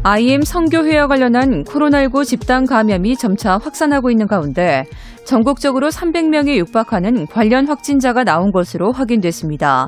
[0.05, 4.83] IM 성교회와 관련한 코로나19 집단 감염이 점차 확산하고 있는 가운데
[5.25, 9.87] 전국적으로 300명에 육박하는 관련 확진자가 나온 것으로 확인됐습니다.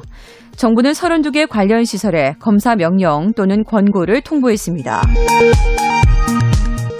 [0.55, 5.01] 정부는 32개 관련 시설에 검사 명령 또는 권고를 통보했습니다.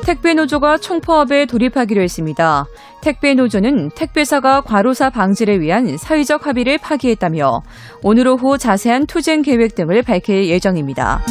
[0.06, 2.66] 택배 노조가 총파업에 돌입하기로 했습니다.
[3.02, 7.64] 택배 노조는 택배사가 과로사 방지를 위한 사회적 합의를 파기했다며
[8.04, 11.22] 오늘 오후 자세한 투쟁 계획 등을 밝힐 예정입니다.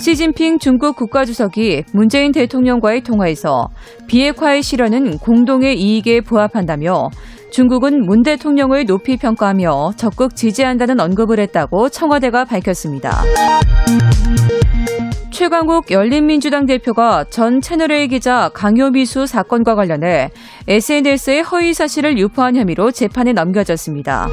[0.00, 3.68] 시진핑 중국 국가주석이 문재인 대통령과의 통화에서
[4.08, 7.10] 비핵화의 실현은 공동의 이익에 부합한다며
[7.52, 13.22] 중국은 문 대통령을 높이 평가하며 적극 지지한다는 언급을 했다고 청와대가 밝혔습니다.
[15.36, 20.30] 최강욱 열린민주당 대표가 전 채널A 기자 강요미수 사건과 관련해
[20.66, 24.28] SNS에 허위 사실을 유포한 혐의로 재판에 넘겨졌습니다.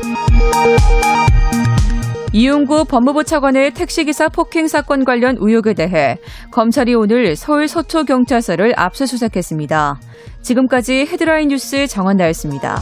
[2.32, 6.16] 이용구 법무부 차관의 택시기사 폭행 사건 관련 의혹에 대해
[6.52, 10.00] 검찰이 오늘 서울 서초경찰서를 압수수색했습니다.
[10.42, 12.82] 지금까지 헤드라인 뉴스 정한나였습니다.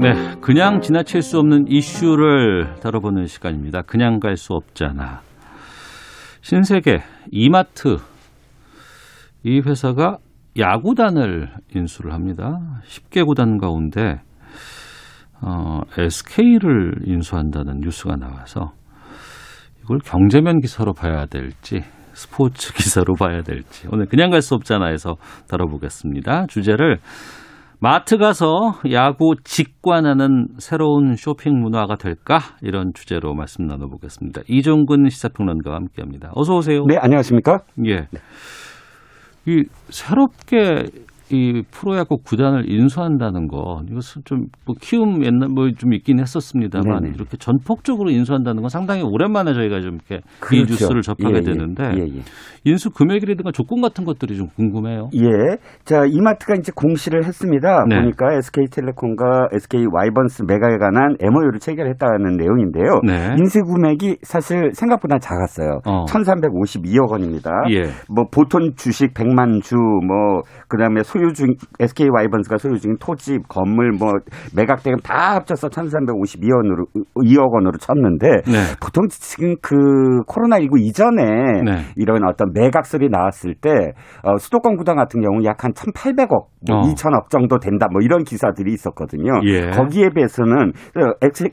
[0.00, 3.82] 네, 그냥 지나칠 수 없는 이슈를 다뤄보는 시간입니다.
[3.82, 5.22] 그냥 갈 수 없잖아.
[6.40, 6.98] 신세계
[7.32, 7.96] 이마트
[9.42, 10.18] 이 회사가
[10.56, 12.58] 야구단을 인수를 합니다.
[12.84, 14.20] 10개 구단 가운데
[15.40, 18.72] 어, SK를 인수한다는 뉴스가 나와서
[19.82, 21.82] 이걸 경제면 기사로 봐야 될지
[22.12, 25.16] 스포츠 기사로 봐야 될지 오늘 그냥 갈 수 없잖아 해서
[25.48, 26.46] 다뤄보겠습니다.
[26.48, 26.98] 주제를
[27.80, 32.40] 마트 가서 야구 직관하는 새로운 쇼핑 문화가 될까?
[32.60, 34.42] 이런 주제로 말씀 나눠보겠습니다.
[34.48, 36.32] 이종근 시사평론가와 함께합니다.
[36.34, 36.84] 어서 오세요.
[36.88, 37.60] 네, 안녕하십니까?
[37.86, 38.08] 예.
[39.46, 40.86] 이 새롭게
[41.30, 47.14] 이 프로야구 구단을 인수한다는 거 이것은 좀뭐 키움 옛날 뭐 좀 있긴 했었습니다만 네네.
[47.14, 50.72] 이렇게 전폭적으로 인수한다는 건 상당히 오랜만에 저희가 좀 이렇게 이 그렇죠.
[50.72, 51.40] 뉴스를 접하게 예, 예.
[51.42, 52.22] 되는데 예, 예.
[52.64, 55.10] 인수 금액이라든가 조건 같은 것들이 좀 궁금해요.
[55.14, 55.56] 예.
[55.84, 57.84] 자, 이마트가 이제 공시를 했습니다.
[57.88, 58.00] 네.
[58.00, 63.00] 보니까 SK텔레콤과 SK 와이번스 매각에 관한 MOU를 체결했다는 내용인데요.
[63.06, 63.36] 네.
[63.38, 65.80] 인수 금액이 사실 생각보다 작았어요.
[65.86, 66.04] 어.
[66.06, 67.50] 1,352억 원입니다.
[67.70, 67.84] 예.
[68.12, 73.92] 뭐 보통 주식 100만 주, 뭐 그다음에 소유 중 SK 와이번스가 소유 중인 토지, 건물,
[73.92, 74.12] 뭐
[74.56, 78.58] 매각 대금 다 합쳐서 1,352원으로 2억 원으로 쳤는데 네.
[78.82, 81.24] 보통 지금 그 코로나 19 이전에
[81.64, 81.82] 네.
[81.96, 83.70] 이런 어떤 매각설이 나왔을 때
[84.22, 86.82] 어, 수도권 구단 같은 경우 약 한 1,800억, 뭐 어.
[86.82, 89.40] 2천억 정도 된다, 뭐 이런 기사들이 있었거든요.
[89.44, 89.70] 예.
[89.70, 90.72] 거기에 비해서는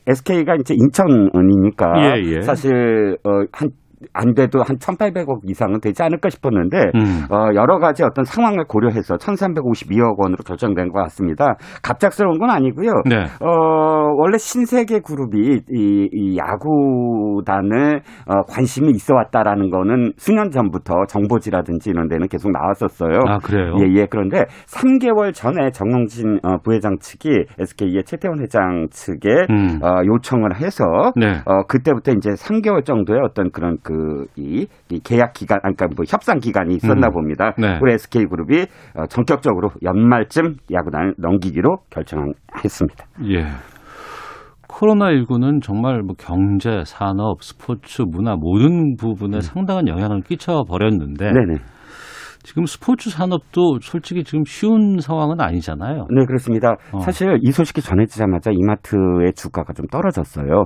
[0.08, 2.42] SK가 이제 인천이니까 예, 예.
[2.42, 3.70] 사실 어, 한
[4.14, 7.26] 안 돼도 한 1,800억 이상은 되지 않을까 싶었는데 음.
[7.30, 11.56] 어, 여러 가지 어떤 상황을 고려해서 1,352억 원으로 결정된 것 같습니다.
[11.84, 12.92] 갑작스러운 건 아니고요.
[13.06, 13.26] 네.
[13.42, 13.50] 어,
[14.18, 22.08] 원래 신세계 그룹이 이, 이 야구단을 어, 관심이 있어 왔다라는 거는 수년 전부터 정보지라든지 이런
[22.08, 23.20] 데는 계속 나왔었어요.
[23.28, 23.76] 아, 그래요?
[23.80, 24.08] 예, 예.
[24.10, 29.80] 그런데 3개월 전에 정용진 어, 부회장 측이 SK의 최태원 회장 측에 음.
[29.84, 30.84] 어, 요청을 해서
[31.16, 31.42] 네.
[31.46, 36.40] 어, 그때부터 이제 3개월 정도의 어떤 그런 그, 이, 이 계약 기간, 그러니까 뭐 협상
[36.40, 37.14] 기간이 있었나 음.
[37.14, 37.54] 봅니다.
[37.60, 37.78] 네.
[37.80, 43.06] 우리 SK그룹이 어, 전격적으로 연말쯤 야구단을 넘기기로 결정했습니다.
[43.30, 43.46] 예.
[44.68, 51.34] 코로나19는 정말 뭐 경제, 산업, 스포츠, 문화 모든 부분에 상당한 영향을 끼쳐 버렸는데 음.
[51.34, 51.60] 네네.
[52.42, 56.06] 지금 스포츠 산업도 솔직히 지금 쉬운 상황은 아니잖아요.
[56.12, 56.76] 네, 그렇습니다.
[56.92, 57.00] 어.
[57.00, 60.66] 사실 이 소식이 전해지자마자 이마트의 주가가 좀 떨어졌어요.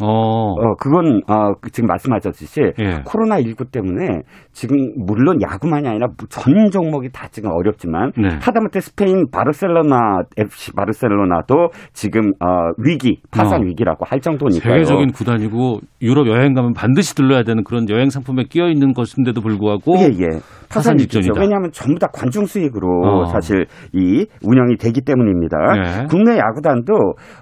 [0.00, 0.06] 어.
[0.06, 3.02] 어, 그건, 어, 그 지금 말씀하셨듯이 예.
[3.04, 8.28] 코로나 19 때문에 지금 물론 야구만이 아니라 전 종목이 다 지금 어렵지만 네.
[8.40, 13.64] 하다못해 스페인 바르셀로나 FC 바르셀로나도 지금 어, 위기 파산 어.
[13.64, 14.72] 위기라고 할 정도니까요.
[14.72, 19.96] 세계적인 구단이고 유럽 여행 가면 반드시 들러야 되는 그런 여행 상품에 끼어 있는 것인데도 불구하고
[19.98, 20.38] 예, 예.
[20.72, 20.96] 파산.
[20.96, 21.34] 직전이다.
[21.38, 23.24] 왜냐하면 전부 다 관중 수익으로 어.
[23.26, 25.56] 사실 이 운영이 되기 때문입니다.
[25.74, 26.06] 네.
[26.08, 26.94] 국내 야구단도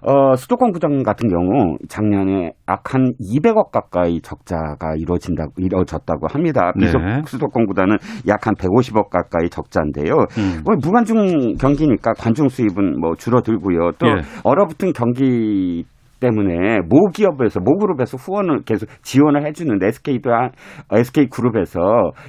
[0.02, 6.72] 어, 수도권 구단 같은 경우 작년에 약 한 200억 가까이 적자가 이루어진다고 이루어졌다고 합니다.
[6.76, 6.86] 네.
[6.86, 10.14] 비록 수도권 구단은 약한 150억 가까이 적자인데요.
[10.38, 10.62] 음.
[10.64, 13.92] 뭐 무관중 경기니까 관중 수입은 뭐 줄어들고요.
[13.98, 14.22] 또 예.
[14.42, 15.84] 얼어붙은 경기
[16.20, 20.50] 때문에 모 기업에서 모 그룹에서 후원을 계속 지원을 해주는데 SK도 한,
[20.92, 21.80] SK 그룹에서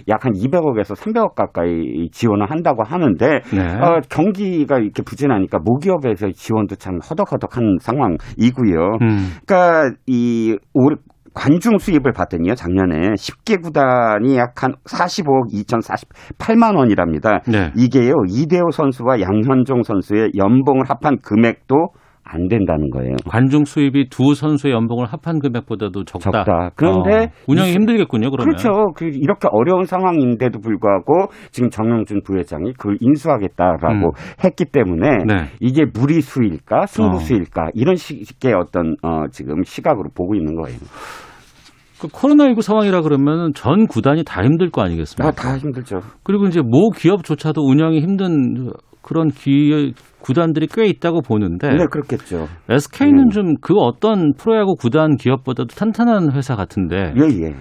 [0.07, 3.75] 약 한 200억에서 300억 가까이 지원을 한다고 하는데 네.
[3.81, 8.97] 어, 경기가 이렇게 부진하니까 모 기업에서 지원도 참 허덕허덕한 상황이고요.
[9.01, 9.29] 음.
[9.45, 10.97] 그러니까 이 올
[11.33, 17.39] 관중 수입을 봤더니요 작년에 10개 구단이 약 한 45억 2,048만 원이랍니다.
[17.47, 17.71] 네.
[17.77, 21.75] 이게요 이대호 선수와 양현종 선수의 연봉을 합한 금액도
[22.23, 23.15] 안 된다는 거예요.
[23.27, 26.31] 관중 수입이 두 선수의 연봉을 합한 금액보다도 적다.
[26.31, 26.69] 적다.
[26.75, 28.29] 그런데 어, 운영이 이- 힘들겠군요.
[28.31, 28.55] 그러면.
[28.55, 28.91] 그렇죠.
[28.95, 34.11] 그 이렇게 어려운 상황인데도 불구하고 지금 정영준 부회장이 그걸 인수하겠다라고 음.
[34.43, 35.45] 했기 때문에 네.
[35.59, 36.85] 이게 무리수일까 어.
[36.85, 40.77] 승부수일까 이런 식의 어떤 어, 지금 시각으로 보고 있는 거예요.
[41.99, 45.27] 그 코로나19 상황이라 그러면 전 구단이 다 힘들 거 아니겠습니까?
[45.27, 45.99] 아, 다 힘들죠.
[46.23, 52.47] 그리고 이제 모 기업조차도 운영이 힘든 그런 기 구단들이 꽤 있다고 보는데 네, 그렇겠죠.
[52.69, 53.29] SK는 음.
[53.29, 57.55] 좀그 어떤 프로야구 구단 기업보다도 탄탄한 회사 같은데 예, 예.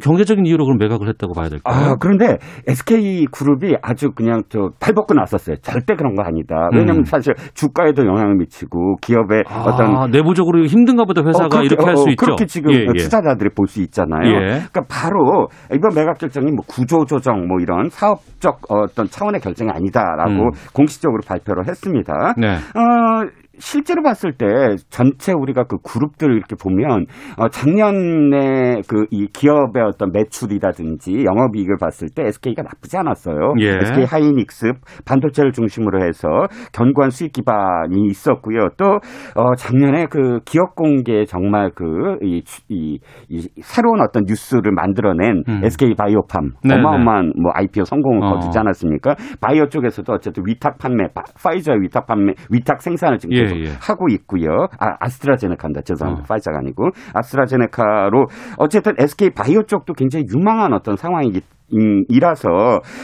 [0.00, 1.92] 경제적인 이유로 그럼 매각을 했다고 봐야 될까요?
[1.92, 5.56] 아, 그런데 SK 그룹이 아주 그냥 저 팔벗고 나섰어요.
[5.62, 6.68] 절대 그런 거 아니다.
[6.72, 7.04] 왜냐면 음.
[7.04, 11.92] 사실 주가에도 영향을 미치고 기업의 아, 어떤 내부적으로 힘든가 보다 회사가 어, 그렇게, 이렇게 할
[11.94, 12.24] 어, 수 어, 있죠.
[12.24, 12.98] 그렇게 지금 예, 예.
[12.98, 14.28] 투자자들이 볼 수 있잖아요.
[14.28, 14.38] 예.
[14.70, 20.44] 그러니까 바로 이번 매각 결정이 뭐 구조 조정 뭐 이런 사업적 어떤 차원의 결정이 아니다라고
[20.44, 20.50] 음.
[20.74, 22.34] 공식적으로 발표를 했습니다.
[22.36, 22.48] 네.
[22.56, 23.26] 어,
[23.58, 24.46] 실제로 봤을 때
[24.88, 27.06] 전체 우리가 그 그룹들 이렇게 보면
[27.38, 33.54] 어, 작년에 그 이 기업의 어떤 매출이라든지 영업이익을 봤을 때 SK가 나쁘지 않았어요.
[33.60, 33.76] 예.
[33.82, 34.72] SK 하이닉스
[35.04, 36.28] 반도체를 중심으로 해서
[36.72, 38.68] 견고한 수익 기반이 있었고요.
[38.78, 38.98] 또
[39.36, 45.60] 어, 작년에 그 기업 공개 정말 그이 이, 이 새로운 어떤 뉴스를 만들어낸 음.
[45.64, 48.34] SK 바이오팜 네, 어마어마한 뭐 IPO 성공을 어.
[48.34, 49.14] 거두지 않았습니까?
[49.40, 53.70] 바이오 쪽에서도 어쨌든 위탁 판매, 바- 파이저의 위탁 판매, 위탁 생산을 지금 예, 계속 예.
[53.80, 54.66] 하고 있고요.
[54.78, 55.82] 아, 아스트라제네카입니다.
[55.82, 56.24] 죄송합니다.
[56.24, 56.26] 어.
[56.28, 58.26] 파이저가 아니고 아스트라제네카로
[58.58, 61.40] 어쨌든 SK 바이오 쪽도 굉장히 유망한 어떤 상황이기
[61.74, 62.48] 음, 이라서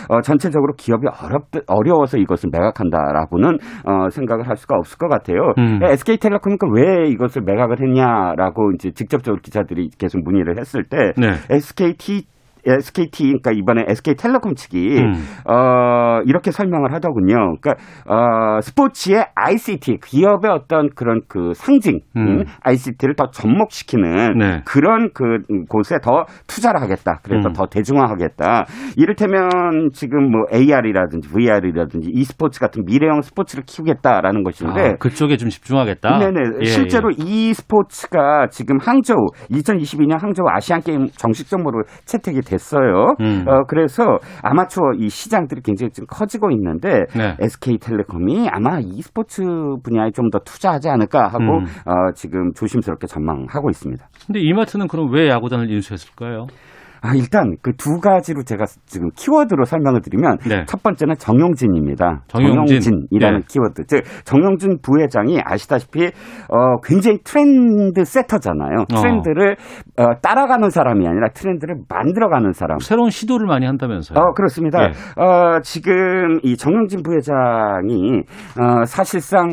[0.09, 5.53] 어, 전체적으로 기업이 어렵 어려워서 이것을 매각한다라고는 어, 생각을 할 수가 없을 것 같아요.
[5.59, 5.81] 음.
[5.83, 11.29] SK텔레콤이 왜 이것을 매각을 했냐라고 이제 직접적으로 기자들이 계속 문의를 했을 때 네.
[11.51, 12.27] SKT
[12.67, 15.13] SKT 그러니까 이번에 SK텔레콤 측이 음.
[15.51, 17.57] 어 이렇게 설명을 하더군요.
[17.61, 17.75] 그러니까
[18.07, 22.29] 어 스포츠의 ICT 기업의 어떤 그런 그 상징 음.
[22.29, 24.63] 음, ICT를 더 접목시키는 네.
[24.65, 27.21] 그런 그 곳에 더 투자를 하겠다.
[27.23, 27.53] 그래서 음.
[27.53, 28.67] 더 대중화하겠다.
[28.97, 36.19] 이를테면 지금 뭐 AR이라든지 VR이라든지 e스포츠 같은 미래형 스포츠를 키우겠다라는 것인데 아, 그쪽에 좀 집중하겠다.
[36.19, 36.41] 네네.
[36.61, 43.15] 예, 실제로 이 스포츠가 지금 항저우 2022년 항저우 아시안 게임 정식적으로 채택이 됐어요.
[43.21, 43.45] 음.
[43.47, 47.37] 어 그래서 아마추어 이 시장들이 굉장히 지금 커지고 있는데 네.
[47.41, 49.43] SK텔레콤이 아마 이 스포츠
[49.83, 51.65] 분야에 좀 더 투자하지 않을까 하고 음.
[51.87, 54.05] 어 지금 조심스럽게 전망하고 있습니다.
[54.27, 56.47] 근데 이마트는 그럼 왜 야구단을 인수했을까요?
[57.01, 60.65] 아, 일단 그 두 가지로 제가 지금 키워드로 설명을 드리면 네.
[60.67, 62.23] 첫 번째는 정용진입니다.
[62.27, 63.07] 정용진.
[63.11, 63.47] 이라는 네.
[63.49, 63.87] 키워드.
[63.87, 66.07] 즉 정용진 부회장이 아시다시피
[66.49, 68.81] 어 굉장히 트렌드 세터잖아요.
[68.93, 69.01] 어.
[69.01, 69.57] 트렌드를
[69.97, 72.79] 어, 따라가는 사람이 아니라 트렌드를 만들어가는 사람.
[72.81, 74.19] 새로운 시도를 많이 한다면서요.
[74.19, 74.83] 어, 그렇습니다.
[74.83, 75.23] 예.
[75.23, 78.23] 어, 지금 이 정영진 부회장이,
[78.59, 79.51] 어, 사실상,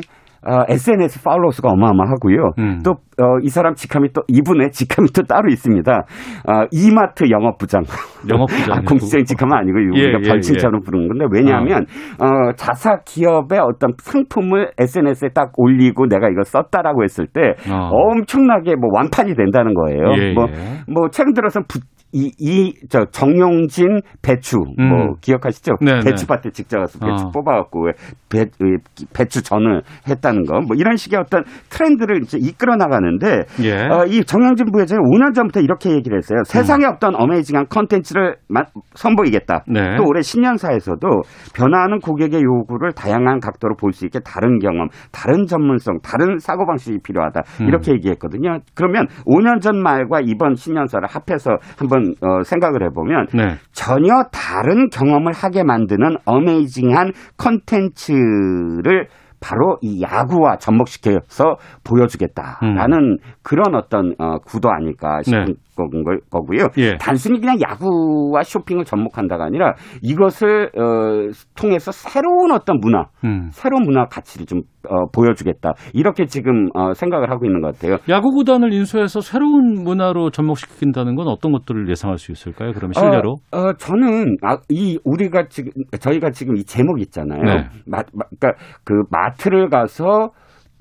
[0.48, 2.52] 어, SNS 팔로워 수가 어마어마하고요.
[2.60, 2.80] 음.
[2.84, 5.92] 또, 어, 이 사람 직함이 또, 이분의 직함이 또 따로 있습니다.
[5.92, 7.82] 어, 이마트 영업부장.
[8.30, 8.74] 영업부장이요?
[8.74, 11.86] 아, 공식적인 직함은 아니고, 예, 우리가 예, 별칭처럼 부르는 건데, 왜냐하면,
[12.22, 17.90] 어, 자사 기업의 어떤 상품을 SNS에 딱 올리고 내가 이거 썼다라고 했을 때, 어.
[17.92, 20.04] 엄청나게 뭐 완판이 된다는 거예요.
[20.18, 20.54] 예, 뭐, 예.
[20.92, 21.80] 뭐, 최근 들어서 부,
[22.16, 24.88] 이, 이, 저, 정용진 배추, 음.
[24.88, 25.74] 뭐, 기억하시죠?
[25.82, 26.00] 네네.
[26.06, 27.32] 배추밭에 직접 가서 배추 어.
[27.34, 27.92] 뽑아갖고, 왜
[28.32, 28.78] 배, 의,
[29.14, 33.74] 배추 전을 했다는 거, 뭐, 이런 식의 어떤 트렌드를 이제 이끌어 나가는데, 예.
[33.90, 36.40] 어, 이 정영진 부회장이 5년 전부터 이렇게 얘기를 했어요.
[36.46, 39.66] 세상에 없던 어메이징한 컨텐츠를 마- 선보이겠다.
[39.68, 39.98] 네.
[39.98, 41.08] 또 올해 신년사에서도
[41.54, 47.42] 변화하는 고객의 요구를 다양한 각도로 볼 수 있게 다른 경험, 다른 전문성, 다른 사고방식이 필요하다.
[47.62, 47.68] 음.
[47.68, 48.60] 이렇게 얘기했거든요.
[48.74, 53.56] 그러면 5년 전 말과 이번 신년사를 합해서 한번 어, 생각을 해보면 네.
[53.72, 59.08] 전혀 다른 경험을 하게 만드는 어메이징한 컨텐츠를
[59.40, 65.46] 바로 이 야구와 접목시켜서 보여주겠다라는 그런 어떤 어, 구도 아닐까 싶은 음.
[65.46, 65.54] 네.
[65.76, 66.68] 건 걸- 거고요.
[66.78, 66.98] 예.
[66.98, 73.50] 단순히 그냥 야구와 쇼핑을 접목한다가 아니라 이것을 어, 통해서 새로운 어떤 문화, 음.
[73.52, 77.98] 새로운 문화 가치를 좀 어, 보여주겠다 이렇게 지금 어, 생각을 하고 있는 것 같아요.
[78.10, 82.72] 야구 구단을 인수해서 새로운 문화로 접목시킨다는 건 어떤 것들을 예상할 수 있을까요?
[82.74, 83.36] 그러면 실제로?
[83.52, 87.42] 어, 어, 저는 아, 이 우리가 지금 저희가 지금 이 제목 있잖아요.
[87.44, 87.68] 네.
[87.86, 90.30] 마, 마, 그러니까 그 마트를 가서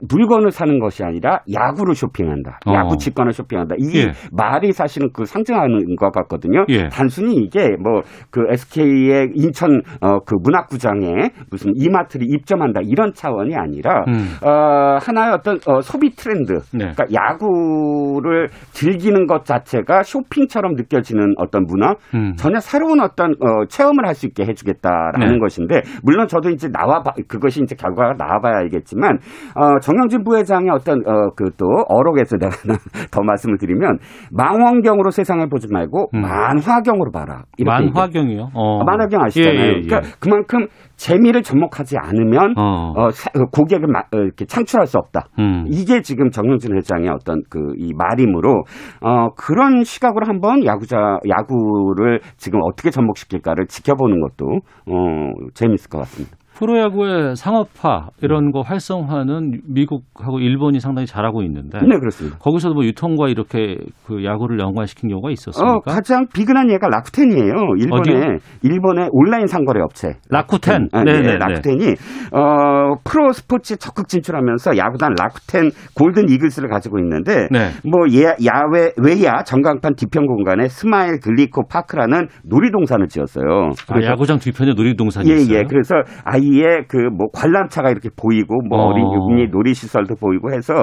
[0.00, 2.59] 물건을 사는 것이 아니라 야구를 쇼핑한다.
[2.66, 2.74] 어.
[2.74, 3.76] 야구 직관을 쇼핑한다.
[3.78, 4.12] 이게 예.
[4.33, 6.64] 말이 사실은 그 상징하는 것 같거든요.
[6.68, 6.88] 예.
[6.88, 14.04] 단순히 이게 뭐 그 SK의 인천 어, 그 문학구장에 무슨 이마트를 입점한다 이런 차원이 아니라
[14.09, 14.35] 음.
[14.44, 16.54] 어, 하나의 어떤 어, 소비 트렌드.
[16.72, 16.92] 네.
[16.92, 21.94] 그러니까 야구를 즐기는 것 자체가 쇼핑처럼 느껴지는 어떤 문화.
[22.14, 22.35] 음.
[22.37, 25.38] 전혀 새로운 어떤 어, 체험을 할 수 있게 해주겠다라는 네.
[25.40, 29.18] 것인데 물론 저도 이제 나와 봐- 그것이 이제 결과가 나와봐야 알겠지만
[29.57, 32.51] 어, 정영진 부회장의 어떤 어, 그 또 어록에서 내가
[33.12, 33.99] 더 말씀을 드리면
[34.33, 36.20] 망원경으로 세상을 보지 말고 음.
[36.23, 37.42] 만화경으로 봐라.
[37.64, 38.49] 만화경이요?
[38.55, 38.81] 어.
[38.81, 39.61] 아, 만화경 아시잖아요.
[39.61, 39.81] 예, 예, 예.
[39.83, 40.66] 그러니까 그만큼
[40.97, 42.92] 재미를 접목하지 않으면 어.
[42.97, 45.27] 어, 사- 어, 고객을 마- 어, 이렇게 창출할 수 없다.
[45.38, 45.64] 음.
[45.68, 48.62] 이게 지금 정영진 회장의 어떤 그 이 말이므로
[49.01, 54.47] 어 그런 시각으로 한번 야구자 야구를 지금 어떻게 접목시킬까를 지켜보는 것도
[54.90, 56.37] 어 재밌을 것 같습니다.
[56.54, 62.38] 프로야구의 상업화 이런 거 활성화는 미국하고 일본이 상당히 잘하고 있는데 네 그렇습니다.
[62.38, 65.80] 거기서도 뭐 유통과 이렇게 그 야구를 연관시킨 경우가 어 있었습니까?
[65.84, 67.52] 가장 비근한 예가 라쿠텐이에요.
[67.78, 68.38] 일본의 어디요?
[68.62, 70.88] 일본의 온라인 상거래 업체 라쿠텐.
[70.92, 71.26] 아, 네네네.
[71.26, 71.86] 네, 라쿠텐이
[72.32, 77.70] 어 프로 스포츠 적극 진출하면서 야구단 라쿠텐 골든 이글스를 가지고 있는데 네.
[77.84, 83.70] 뭐 예, 야외 외야 전광판 뒤편 공간에 스마일 글리코 파크라는 놀이동산을 지었어요.
[83.88, 85.58] 아, 야구장 뒤편에 놀이동산이 예, 있어요.
[85.58, 85.62] 예.
[85.68, 88.90] 그래서 아 이의 그뭐 관람차가 이렇게 보이고 뭐 어.
[88.90, 88.94] 어.
[88.94, 90.74] 린이 놀이시설도 보이고 해서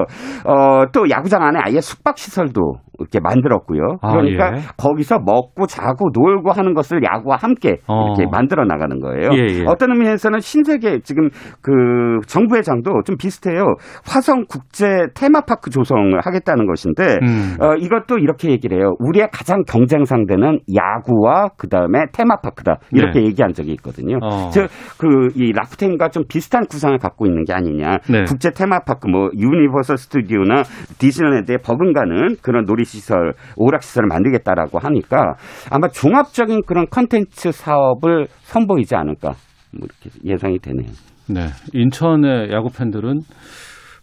[0.44, 2.60] 어, 또 야구장 안에 아예 숙박시설도
[2.98, 3.96] 이렇게 만들었고요.
[4.00, 4.60] 아, 그러니까 예.
[4.76, 8.06] 거기서 먹고 자고 놀고 하는 것을 야구와 함께 어.
[8.06, 9.30] 이렇게 만들어 나가는 거예요.
[9.32, 9.64] 예, 예.
[9.66, 11.28] 어떤 의미에서는 신세계 지금
[11.62, 13.74] 그 정부회장도 좀 비슷해요.
[14.04, 17.56] 화성 국제 테마파크 조성을 하겠다는 것인데 음.
[17.60, 18.94] 어, 이것도 이렇게 얘기를 해요.
[18.98, 22.78] 우리의 가장 경쟁 상대는 야구와 그 다음에 테마파크다.
[22.92, 23.26] 이렇게 네.
[23.26, 24.18] 얘기한 적이 있거든요.
[24.22, 24.50] 어.
[24.50, 27.98] 즉, 그, 이 라쿠텐과 좀 비슷한 구상을 갖고 있는 게 아니냐.
[28.10, 28.24] 네.
[28.24, 30.62] 국제 테마파크, 뭐, 유니버설 스튜디오나
[30.98, 35.34] 디즈니랜드에 버금가는 그런 놀이시설, 오락시설을 만들겠다라고 하니까
[35.70, 39.32] 아마 종합적인 그런 컨텐츠 사업을 선보이지 않을까.
[39.78, 40.90] 뭐 이렇게 예상이 되네요.
[41.28, 41.46] 네.
[41.72, 43.20] 인천의 야구 팬들은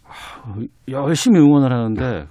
[0.08, 0.54] 아,
[0.88, 2.26] 열심히 응원을 하는데 가-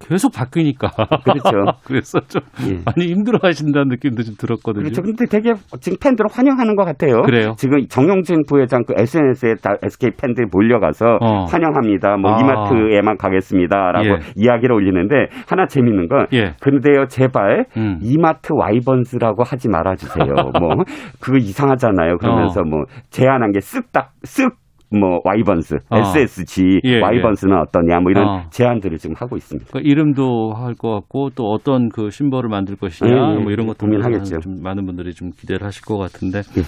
[0.00, 0.90] 계속 바뀌니까.
[1.24, 1.78] 그렇죠.
[1.84, 2.80] 그래서 좀 예.
[2.84, 4.84] 많이 힘들어 하신다는 느낌도 좀 들었거든요.
[4.84, 5.02] 그렇죠.
[5.02, 7.22] 근데 되게 지금 팬들은 환영하는 것 같아요.
[7.22, 7.54] 그래요?
[7.58, 11.44] 지금 정용진 부회장 그 SNS에 다 SK 팬들이 몰려가서 어.
[11.44, 12.16] 환영합니다.
[12.16, 12.40] 뭐 아.
[12.40, 14.18] 이마트에만 가겠습니다 라고 예.
[14.36, 16.54] 이야기를 올리는데 하나 재밌는 건 예.
[16.60, 17.98] 근데요 제발 음.
[18.02, 20.26] 이마트 와이번스라고 하지 말아주세요.
[20.60, 20.84] 뭐
[21.20, 22.18] 그거 이상하잖아요.
[22.18, 22.64] 그러면서 어.
[22.64, 24.65] 뭐 제안한 게 쓱딱 쓱.
[24.90, 25.96] 뭐 와이번스, 어.
[25.98, 28.42] SSG, 예, 와이번스는 어떠냐 뭐 이런 어.
[28.50, 29.70] 제안들을 지금 하고 있습니다.
[29.72, 33.64] 그 이름도 할 것 같고 또 어떤 그 심벌을 만들 것이냐 예, 예, 뭐 이런
[33.66, 34.40] 예, 것들 고민하겠죠.
[34.40, 36.62] 좀 많은 분들이 좀 기대를 하실 것 같은데 예.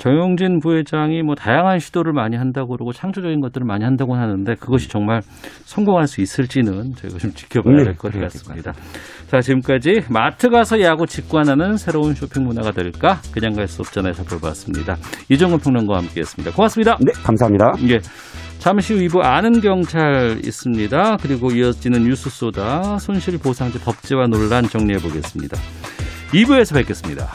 [0.00, 5.20] 정용진 부회장이 뭐 다양한 시도를 많이 한다고 그러고 창조적인 것들을 많이 한다고 하는데 그것이 정말
[5.64, 8.72] 성공할 수 있을지는 저희가 좀 지켜봐야 네, 될것 그래야 같습니다.
[9.26, 13.20] 자, 지금까지 마트 가서 야구 직관하는 새로운 쇼핑 문화가 될까?
[13.30, 14.14] 그냥 갈 수 없잖아요.
[14.14, 14.96] 살펴봤습니다.
[15.28, 16.56] 이정근 평론가와 함께했습니다.
[16.56, 16.96] 고맙습니다.
[17.00, 17.72] 네, 감사합니다.
[17.90, 17.98] 예.
[18.58, 21.18] 잠시 후 2부 아는 경찰 있습니다.
[21.18, 25.56] 그리고 이어지는 뉴스 쏘다 손실 보상제 법제화 논란 정리해 보겠습니다.
[26.32, 27.28] 2부에서 뵙겠습니다.